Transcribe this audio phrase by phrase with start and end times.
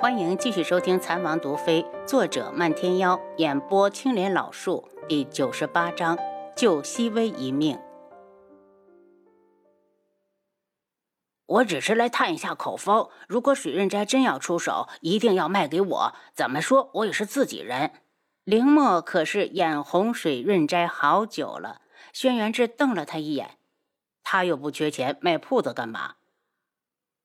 [0.00, 6.16] 欢迎继续收听《残王毒妃》，作者漫天妖，演播青莲老树，第九十八章
[6.54, 7.76] 救熹微一命。
[11.46, 16.12] 我只是来探一下口风，如果水润斋真要出手，一定要卖给我。
[16.32, 17.90] 怎么说，我也是自己人。
[18.44, 21.80] 林墨可是眼红水润斋好久了。
[22.12, 23.58] 轩辕志瞪了他一眼，
[24.22, 26.17] 他又不缺钱，卖铺子干嘛？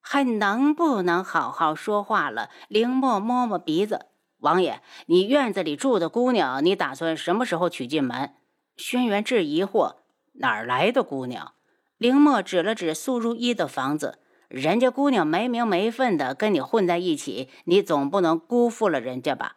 [0.00, 2.50] 还能不能好好说话了？
[2.68, 4.06] 林墨摸摸鼻子，
[4.38, 8.34] 王爷，你院子里住的姑娘，你打算什么时候娶进门？
[8.76, 9.96] 轩辕志疑惑，
[10.34, 11.52] 哪儿来的姑娘？
[11.96, 19.56] 林墨指了指苏如意的房子，人家姑娘没名没分的跟你混在一起，你总不能辜负了人家吧？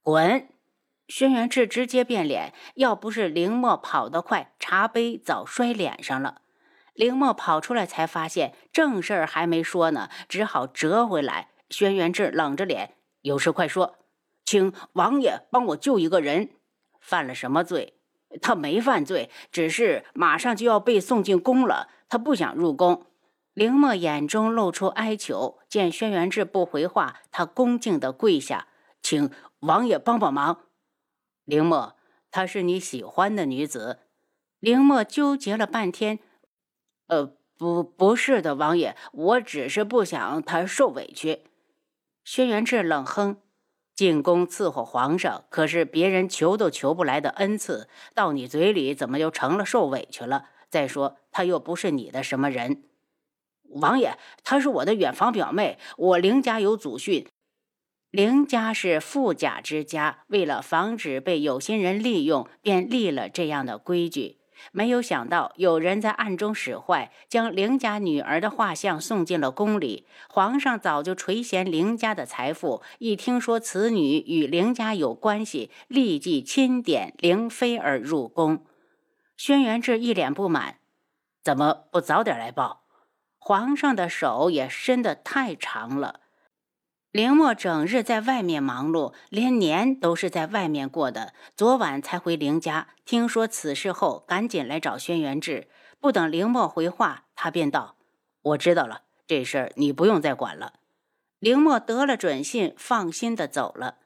[0.00, 0.48] 滚！
[1.08, 6.41] 轩辕志直接变脸，要不是林墨跑得快，茶杯早摔脸上了。
[6.94, 11.48] 凌墨跑出来，才发现正事儿还没说呢，只好折回来。
[11.70, 13.96] 轩辕志冷着脸：“有事快说，
[14.44, 16.50] 请王爷帮我救一个人。
[17.00, 17.94] 犯了什么罪？
[18.40, 23.06] 他没犯罪，只是马上就要被送进宫了，他不想入宫。”
[23.54, 28.68] 凌墨眼中露出哀求，见轩辕志不回话，他恭敬地跪下
[29.02, 30.66] ：“请王爷帮帮忙。”
[31.44, 31.96] 凌墨，
[32.30, 33.98] 她是你喜欢的女子。
[34.58, 36.18] 凌墨纠结了半天。
[37.12, 41.40] 呃，不，不是的，王爷，我只是不想他受委屈。
[42.24, 43.36] 轩辕志冷哼
[43.94, 50.46] ：“进宫伺候皇上，可是别人求都求不来的恩赐，到你嘴里怎么就成了受委屈了？
[50.70, 52.84] 再说，他又不是你的什么人。”
[53.68, 57.26] 王爷，她是我的远房表妹，我凌家有祖训，
[58.10, 64.38] 凌家是富甲之家，为了防止被有心人利用，便立了这样的规矩。
[64.70, 70.06] 没有想到有人在暗中使坏，将凌家女儿的画像送进了宫里。
[70.28, 78.64] 皇上早就垂涎凌家的财富，一听说此女与凌家有关系，立即钦点凌妃儿入宫。
[79.36, 80.76] 轩辕志一脸不满
[81.42, 82.84] ：“怎么不早点来报？
[83.38, 86.20] 皇上的手也伸得太长了。”
[87.12, 91.34] 凌墨整日在外面忙碌，连年都是在外面过的。
[91.54, 95.68] 昨晚才回凌家，听说此事后，赶紧来找轩辕志。
[96.00, 97.96] 不等凌墨回话，他便道
[98.40, 100.72] ：“我知道了，这事儿你不用再管了。”
[101.38, 103.96] 凌墨得了准信，放心的走了。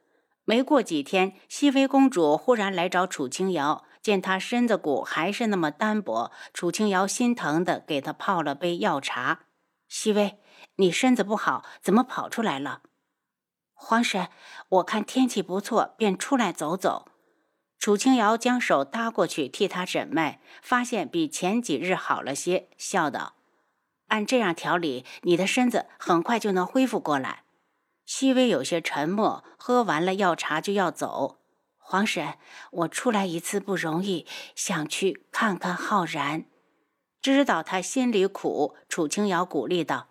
[0.43, 9.45] 没过几天，熹妃公主忽然来找楚清瑶，见她身子骨还是那么单薄，楚清瑶心疼的给她泡了杯药茶。
[9.87, 10.39] 熹妃，
[10.75, 12.81] 你身子不好，怎么跑出来了？
[13.79, 14.27] 皇婶，
[14.69, 17.09] 我看天气不错，便出来走走。
[17.77, 23.35] 楚清瑶将手搭过去替他诊脉，发现比前几日好了些，笑道
[24.09, 27.43] ：“按这样调理，你的身子很快就能恢复过来。”
[28.03, 31.37] 熹微有些沉默，喝完了药茶就要走。
[31.77, 32.33] 皇婶，
[32.71, 36.45] 我出来一次不容易，想去看看浩然。
[37.21, 40.07] 知道他心里苦，楚清瑶鼓励道：“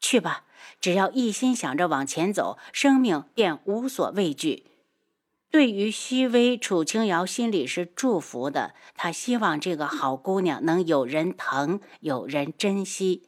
[0.00, 0.44] 去吧。”
[0.80, 4.64] 只要一心想着往前走，生命便无所畏惧。
[5.50, 8.74] 对于熹微，楚清瑶心里是祝福的。
[8.94, 13.22] 她希望这个好姑娘能有人疼，有人珍惜。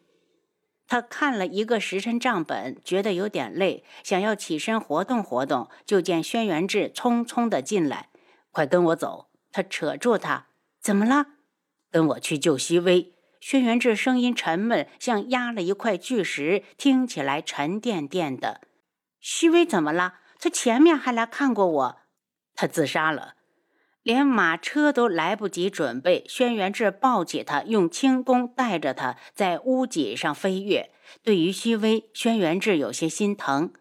[0.87, 8.09] 她看了一个时辰账本，觉得有点累，想要起身活动活动，就见轩辕志匆匆的进来
[8.53, 10.49] ：“快跟我走！”他扯住他
[10.81, 11.27] ：“怎么了？
[11.91, 18.63] 跟我去救熹微。”轩辕志声音沉闷，像压了一块巨石，听起来沉甸甸的。
[19.21, 20.15] 虚微怎么了？
[20.41, 21.97] 他前面还来看过我。
[22.55, 23.35] 他自杀了，
[24.03, 26.25] 连马车都来不及准备。
[26.29, 30.91] 轩辕志抱起他，用轻功带着他在屋脊上飞跃。
[31.23, 33.73] 对于虚微，轩辕志有些心疼。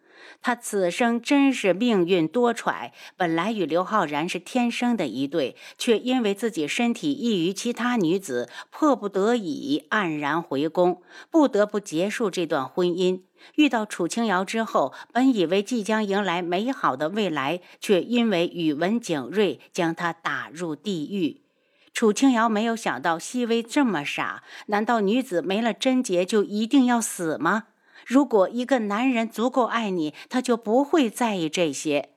[0.41, 13.21] 他此生真是命运多舛，本来与刘昊然是天生的一对，却因为自己身体异于其他女子，迫不得已黯然回宫，不得不结束这段婚姻。
[13.55, 21.41] 遇到楚清瑶之后，本以为即将迎来美好的未来，却因为宇文景睿将他打入地狱。
[21.93, 27.65] 楚清瑶没有想到熹微这么傻，难道女子没了贞洁就一定要死吗？
[28.07, 32.11] 如果一个男人足够爱你，他就不会在意这些。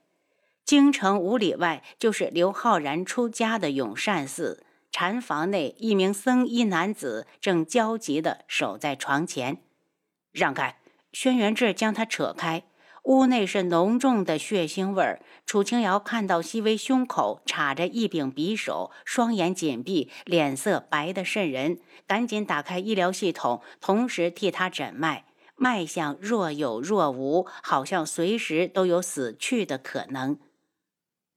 [0.63, 9.57] 京城五里外就是刘昊然出家的永善寺禅房内，一名僧衣男子正焦急地守在床前。
[10.31, 10.77] 让开！
[11.11, 12.63] 轩辕志将他扯开。
[13.03, 15.21] 屋内是浓重的血腥味儿。
[15.45, 25.25] 楚清瑶看到熹微胸口插着一柄匕首，双眼紧闭，脸色白得渗人，赶紧打开医疗系统，同时替他诊脉。
[25.61, 30.39] 脉象若有若无，好像随时都有死去的可能。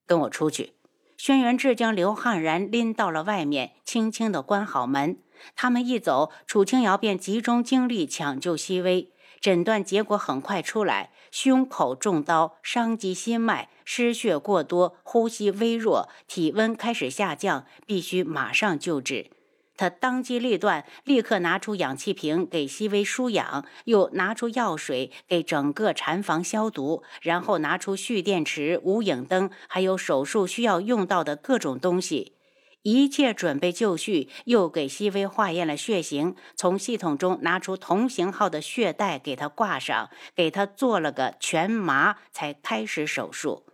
[0.06, 0.72] 跟我出去。
[1.18, 5.18] 轩辕志将刘汉然拎到了外面，轻轻地关好门。
[5.54, 9.12] 他们一走，楚清瑶便集中精力抢救熹微。
[9.42, 19.30] 诊断结果很快出来，胸口中刀，伤及心脉，失血过多，呼吸微弱，体温开始下降，必须马上救治。
[19.76, 32.36] 他当机立断，立刻拿出氧气瓶给熹微输氧，又拿出药水给整个禅房消毒，然后拿出蓄电池、无影灯，还有手术需要用到的各种东西，
[32.82, 34.28] 一切准备就绪。
[34.44, 43.64] 又给熹微化验了血型，从系统中拿出同型号的血袋给他挂上，给他做了个全麻，才开始手术。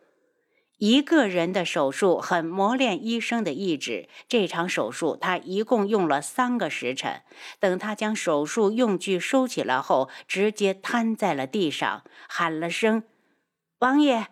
[0.80, 4.08] 一个人的手术很磨练医生的意志。
[4.26, 7.20] 这场手术他一共用了三个时辰。
[7.58, 13.02] 等他将手术用具收起来后，直接瘫在了地上，喊了声
[13.80, 14.28] “王爷”。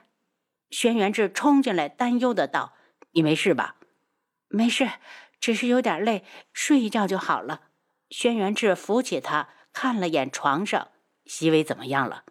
[0.70, 2.72] 轩辕志冲进来，担忧的道
[3.12, 3.76] ：“你没事吧
[4.48, 4.88] ？”“没事，
[5.38, 6.24] 只是有点累，
[6.54, 7.60] 睡一觉就好了。”
[8.08, 10.88] 轩辕志扶起他，看了眼床上，
[11.26, 12.24] 熹微怎么样了？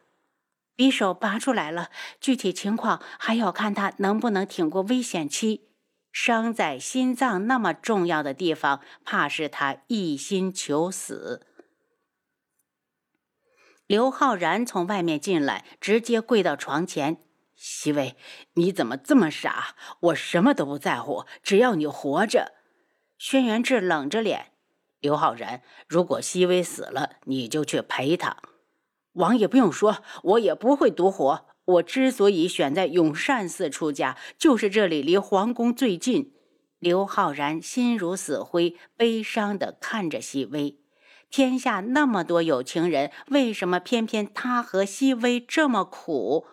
[0.78, 1.90] 匕首拔出来了，
[2.22, 5.68] 具体情况还要看他能不能挺过危险期。
[6.12, 11.46] 伤在心脏那么重要的地方，怕是他一心求死。
[13.86, 17.24] 刘浩然从外面进来，直接跪到床前
[17.56, 18.16] ：“熹微，
[18.54, 19.76] 你怎么这么傻？
[20.00, 22.54] 我什么都不在乎，只要你活着。”
[23.18, 24.52] 轩辕志冷着脸
[25.00, 28.38] ：“刘浩然，如果熹微死了，你就去陪他。”
[29.18, 31.46] 王爷不用说，我也不会独活。
[31.66, 36.34] 我之所以选在永善寺出家，就是这里离皇宫最近。
[36.80, 40.80] 刘浩然心如死灰，悲伤地看着熹微。
[41.30, 46.46] 天下那么多有情人，为什么偏偏他和熹微这么苦？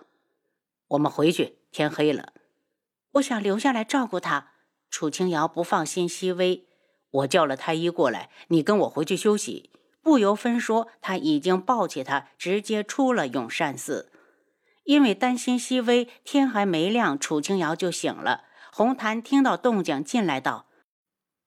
[0.88, 2.32] 我们回去，天黑了。
[3.12, 4.52] 我想留下来照顾他。
[4.90, 6.66] 楚清瑶不放心熹微，
[7.10, 9.70] 我叫了太医过来，你跟我回去休息。
[10.04, 14.12] 不由分说，他已经抱起他，直接出了永善寺。
[14.84, 18.44] 因为担心熹微，天还没亮，楚清瑶就醒了。
[18.70, 20.66] 红檀听到动静进来道：“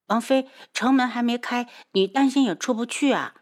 [0.07, 3.36] 王妃，城门还没开，你担心也出不去啊。”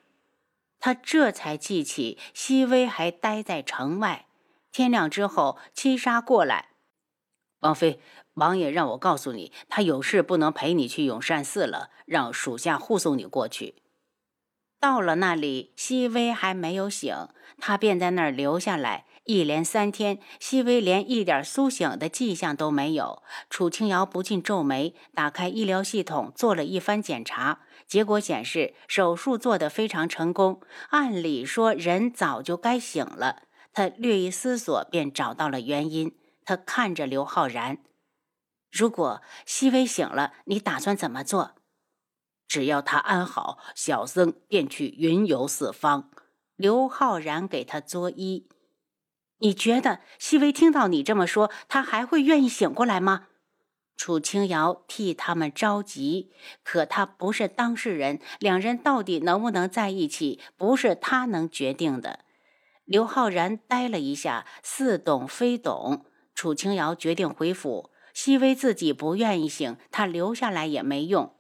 [0.80, 4.26] 他这才记起熹微还待在城外。
[4.74, 6.72] 天亮之后，七杀过来
[7.62, 8.02] ：“王妃，
[8.34, 13.76] 王爷让我告诉你，他有事不能陪你去永善寺了，让属下护送你过去。”
[14.80, 17.16] 到了那里，熹微还没有醒，
[17.58, 19.06] 他便在那儿留下来。
[19.24, 23.24] 一连三天，熹微连一点苏醒的迹象都没有。
[23.50, 30.62] 楚清瑶不禁皱眉，打开医疗系统做了一番检查，结果显示手术做得非常成功。
[30.92, 33.42] 按理说人早就该醒了。
[33.74, 36.16] 他略一思索，便找到了原因。
[36.46, 37.80] 他看着刘浩然
[38.72, 41.56] ：“如果熹微醒了，你打算怎么做？”
[42.56, 46.10] 只要他安好，小僧便去云游四方。
[46.56, 48.46] 刘浩然给他作揖。
[49.40, 53.28] 你觉得熹微听到你这么说，他还会愿意醒过来吗？
[53.98, 56.32] 楚清瑶替他们着急，
[56.64, 62.20] 可他不是当事人，两人到底能不能在一起，不是他能决定的。
[62.86, 66.06] 刘浩然呆了一下，似懂非懂。
[66.34, 67.92] 楚清瑶决定回府。
[68.14, 71.36] 熹微自己不愿意醒，他留下来也没用。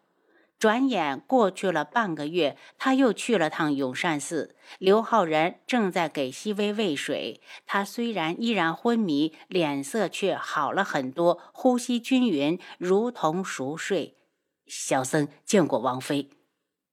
[0.58, 4.56] 转眼过去了半个月，他又去了趟永善寺。
[4.80, 14.18] 刘浩然正在给熹微喂水，他虽然依然昏迷，脸色却好了很多，呼吸均匀，如同熟睡。
[14.66, 16.32] 小僧见过王妃，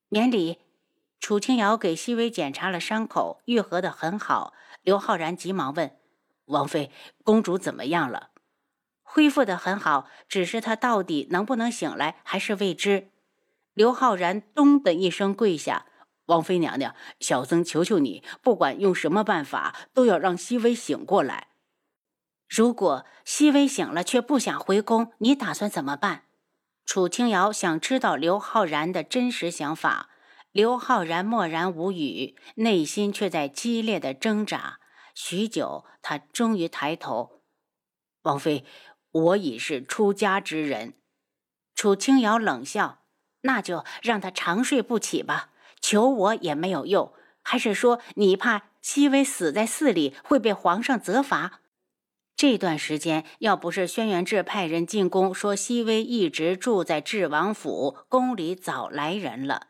[0.09, 0.59] 免礼。
[1.21, 4.53] 楚清瑶给熹微检查了伤口，愈合得很好。
[4.83, 5.97] 刘浩然急忙问
[6.47, 6.91] ：“王妃，
[7.23, 8.31] 公主怎么样了？”
[9.05, 13.12] 恢复得很好，只是她到底能不能醒来，还是未知。
[13.75, 15.87] 刘浩然咚的一声跪下
[16.27, 21.49] ：“王妃娘娘，小僧求求你，不管用什么办法，都要让熹微醒过来。
[22.49, 26.25] 如果熹微醒了却不想回宫，你打算怎么办？”
[26.85, 30.11] 楚清瑶想知道刘浩然的真实想法。
[30.51, 34.81] 刘浩然默然无语，内心却在激烈的挣扎。
[35.15, 37.41] 许久，他终于抬头
[38.23, 38.67] ：“王妃，
[39.11, 40.95] 我已是出家之人。”
[41.75, 43.02] 楚清瑶冷笑。
[43.43, 47.13] 那就让他长睡不起吧，求我也没有用。
[47.43, 51.61] 还是说你怕熹微死在寺里会被皇上责罚？
[52.35, 59.69] 这段时间要不是轩辕志派人进宫说熹微一直住在智王府，宫里早来人了。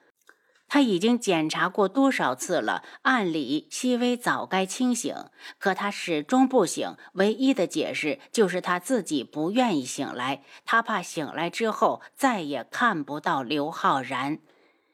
[0.72, 2.82] 他已经检查过多少次了？
[3.02, 5.14] 按理熹微早该清醒，
[5.58, 6.96] 可他始终不醒。
[7.12, 14.38] 唯一的解释就是他自己不愿意醒来，他怕醒来之后再也看不到刘昊然。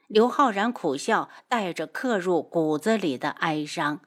[0.08, 4.00] 刘昊然苦笑，带着刻入骨子里的哀伤。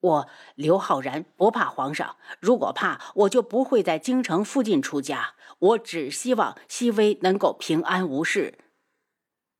[0.00, 5.36] 我刘昊然不怕皇上，如果怕，我就不会在京城附近出家。
[5.58, 8.58] 我只希望熹微能够平安无事。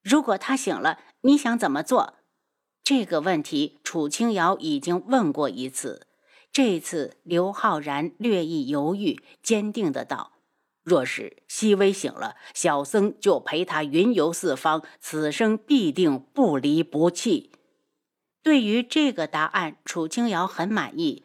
[0.09, 2.15] 如果他醒了，你想怎么做？
[2.85, 6.07] 这个问题楚清瑶已经问过一次。
[6.53, 10.35] 这次刘昊然略一犹豫，坚定的道
[10.85, 17.51] ：“若是熹微醒了，小僧就陪他云游四方，此生必定不离不弃。”
[18.45, 21.25] 对于这个答案，楚清瑶很满意。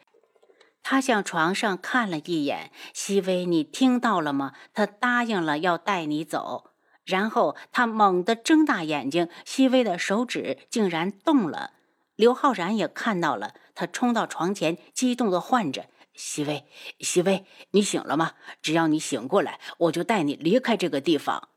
[0.82, 4.54] 他向床上看了一眼，熹微，你听到了吗？
[4.74, 6.71] 他答应了要带你走。
[7.04, 11.72] 然后他猛地睁大眼睛，细微的手指竟然动了。
[12.14, 16.64] 刘浩然也看到了，他冲到床前，激动地唤着：“熹微，
[17.00, 18.34] 熹微，你醒了吗？
[18.60, 21.48] 只要你醒过来，我就带你离开这个地方。”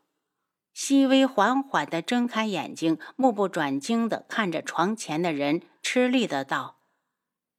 [0.72, 6.80] 熹微缓缓地睁开眼睛，目不转睛地看着床前的人，吃力的道：“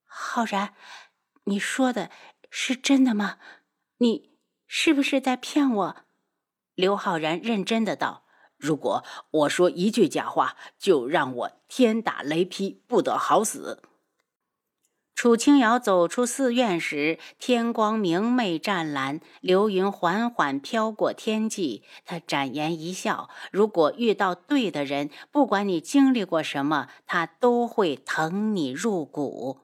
[0.06, 0.74] 浩然，
[1.46, 2.12] 你说的
[2.50, 3.38] 是真的吗？
[3.98, 5.96] 你是不是在骗我？”
[6.78, 8.22] 刘昊然认真的道
[8.56, 13.82] ：“如果我说一句假话，就让我天打雷劈，不得好死。”
[15.16, 21.84] 楚清瑶走出寺院时，天光明媚湛蓝，流云缓缓飘过天际。
[22.06, 29.62] 他展颜一笑：“如果遇到对的人，不管你经历过什么，他都会疼你入骨。”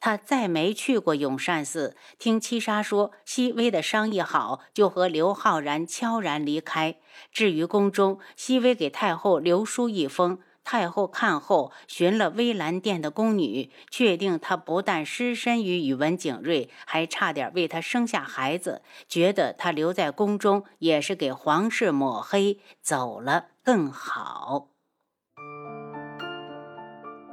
[0.00, 6.96] 他再没去过永善寺，听七杀说，熹微的商议好，就和刘昊然悄然离开。
[7.30, 24.69] 至于宫中，熹微给太后留书一封，太后看后，寻了微澜殿的宫女，确定她不但失身于宇文景睿，还差点为他生下孩子，觉得他留在宫中也是给皇室抹黑，走了更好。